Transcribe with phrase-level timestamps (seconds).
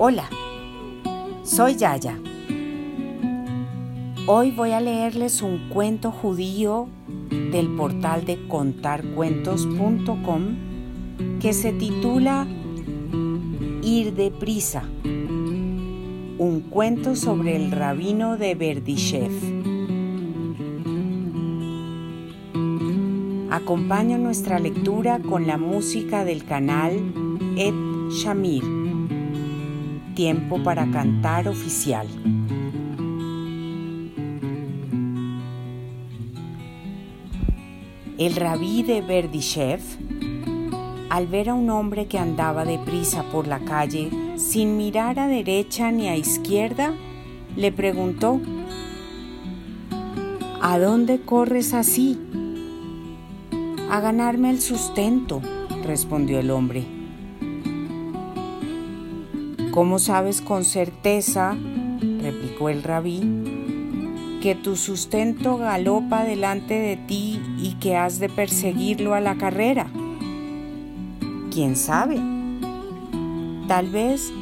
[0.00, 0.30] Hola,
[1.42, 2.16] soy Yaya.
[4.28, 6.86] Hoy voy a leerles un cuento judío
[7.50, 10.42] del portal de contarcuentos.com
[11.40, 12.46] que se titula
[13.82, 19.32] Ir deprisa, un cuento sobre el rabino de Berdishev.
[23.50, 26.92] Acompaño nuestra lectura con la música del canal
[27.56, 27.74] Et
[28.12, 28.87] Shamir
[30.18, 32.08] tiempo para cantar oficial.
[38.18, 39.80] El rabí de Berdishev,
[41.08, 45.92] al ver a un hombre que andaba deprisa por la calle sin mirar a derecha
[45.92, 46.94] ni a izquierda,
[47.54, 48.40] le preguntó,
[50.60, 52.18] ¿A dónde corres así?
[53.88, 55.40] A ganarme el sustento,
[55.84, 56.97] respondió el hombre.
[59.78, 61.56] ¿Cómo sabes con certeza,
[62.20, 63.20] replicó el rabí,
[64.42, 69.86] que tu sustento galopa delante de ti y que has de perseguirlo a la carrera?
[71.52, 72.18] ¿Quién sabe?
[73.68, 74.32] Tal vez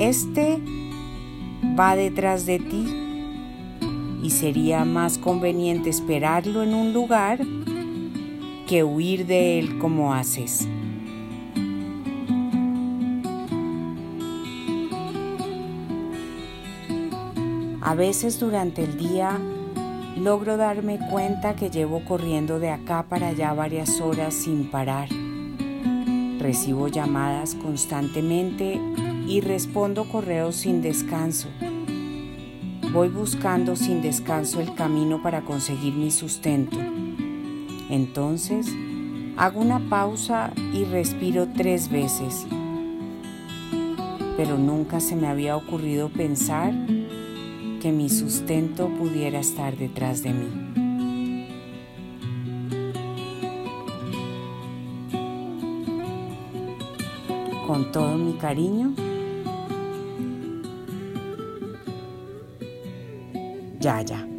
[0.00, 0.58] este
[1.78, 2.86] va detrás de ti
[4.24, 7.38] y sería más conveniente esperarlo en un lugar
[8.66, 10.66] que huir de él como haces.
[17.86, 19.38] A veces durante el día
[20.16, 25.08] logro darme cuenta que llevo corriendo de acá para allá varias horas sin parar.
[26.40, 28.80] Recibo llamadas constantemente
[29.28, 31.46] y respondo correos sin descanso.
[32.92, 36.78] Voy buscando sin descanso el camino para conseguir mi sustento.
[37.88, 38.66] Entonces,
[39.36, 42.48] hago una pausa y respiro tres veces.
[44.36, 46.74] Pero nunca se me había ocurrido pensar
[47.86, 50.48] que mi sustento pudiera estar detrás de mí.
[57.64, 58.92] Con todo mi cariño,
[63.78, 64.35] ya, ya.